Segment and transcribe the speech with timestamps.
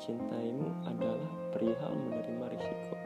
[0.00, 2.96] mencintaimu adalah perihal menerima risiko.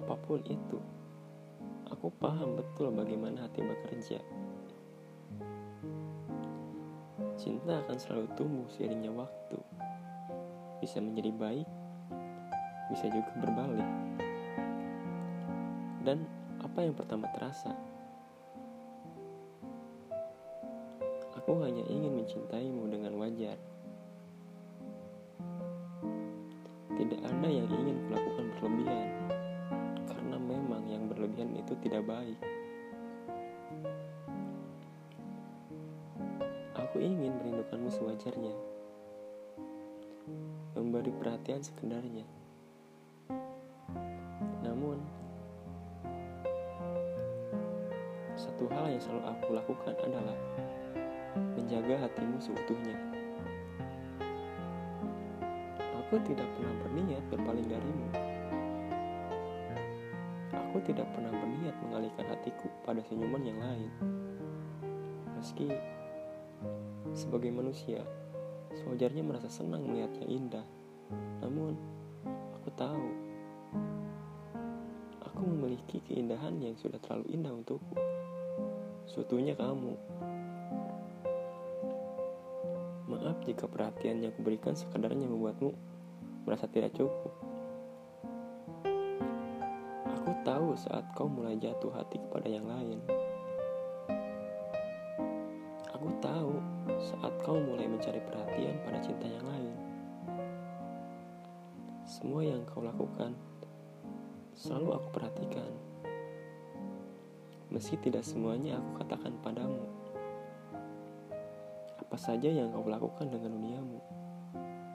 [0.00, 0.80] Apa pun itu,
[1.92, 4.16] aku paham betul bagaimana hati bekerja.
[7.36, 9.60] Cinta akan selalu tumbuh seiringnya waktu.
[10.80, 11.68] Bisa menjadi baik,
[12.96, 13.90] bisa juga berbalik.
[16.00, 16.24] Dan
[16.64, 17.76] apa yang pertama terasa?
[21.44, 22.53] Aku hanya ingin mencintaimu
[27.54, 29.06] yang ingin kulakukan berlebihan,
[30.10, 32.38] karena memang yang berlebihan itu tidak baik.
[36.74, 38.54] Aku ingin merindukanmu sewajarnya,
[40.74, 42.26] memberi perhatian sekedarnya.
[44.66, 44.98] Namun,
[48.34, 50.38] satu hal yang selalu aku lakukan adalah
[51.54, 53.13] menjaga hatimu seutuhnya.
[56.14, 58.06] Aku tidak pernah berniat berpaling darimu.
[60.54, 63.90] Aku tidak pernah berniat mengalihkan hatiku pada senyuman yang lain.
[65.34, 65.74] Meski
[67.18, 68.06] sebagai manusia,
[68.78, 70.62] sewajarnya merasa senang melihat yang indah.
[71.42, 71.74] Namun,
[72.62, 73.06] aku tahu
[75.18, 77.98] aku memiliki keindahan yang sudah terlalu indah untukku.
[79.10, 79.98] Seutuhnya kamu.
[83.10, 85.93] Maaf jika perhatian yang kuberikan sekadarnya membuatmu
[86.44, 87.32] merasa tidak cukup.
[90.20, 93.00] Aku tahu saat kau mulai jatuh hati kepada yang lain.
[95.96, 96.60] Aku tahu
[97.00, 99.74] saat kau mulai mencari perhatian pada cinta yang lain.
[102.04, 103.32] Semua yang kau lakukan
[104.52, 105.72] selalu aku perhatikan.
[107.72, 110.04] Meski tidak semuanya aku katakan padamu
[112.14, 113.98] apa saja yang kau lakukan dengan duniamu.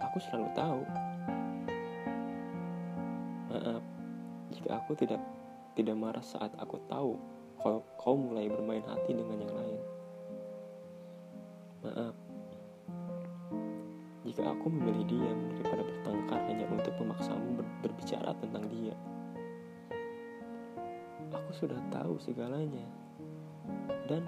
[0.07, 1.08] Aku selalu tahu.
[3.49, 3.83] Maaf
[4.53, 5.21] jika aku tidak
[5.73, 7.17] tidak marah saat aku tahu
[7.61, 9.81] kalau kau mulai bermain hati dengan yang lain.
[11.85, 12.15] Maaf
[14.29, 18.93] jika aku memilih diam daripada bertengkar hanya untuk memaksamu ber berbicara tentang dia.
[21.33, 22.85] Aku sudah tahu segalanya
[24.05, 24.25] dan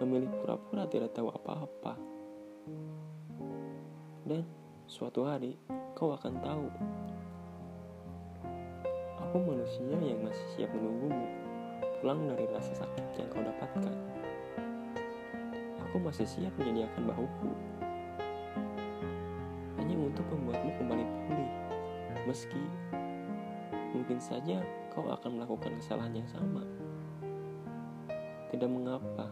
[0.00, 1.96] memilih pura-pura tidak tahu apa-apa.
[4.24, 4.44] Dan
[4.88, 5.60] suatu hari
[5.92, 6.66] kau akan tahu.
[9.30, 11.22] Aku manusia yang masih siap menunggumu
[12.02, 13.94] pulang dari rasa sakit yang kau dapatkan.
[15.86, 17.54] Aku masih siap menyediakan bahuku
[19.78, 21.50] hanya untuk membuatmu kembali pulih.
[22.26, 22.58] Meski
[23.94, 26.66] mungkin saja kau akan melakukan kesalahan yang sama.
[28.50, 29.30] Tidak mengapa,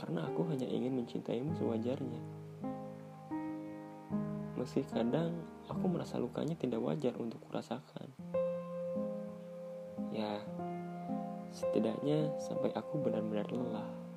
[0.00, 2.22] karena aku hanya ingin mencintaimu sewajarnya.
[4.56, 8.08] Meski kadang aku merasa lukanya tidak wajar untuk kurasakan.
[10.10, 10.40] Ya,
[11.52, 14.07] setidaknya sampai aku benar-benar lelah.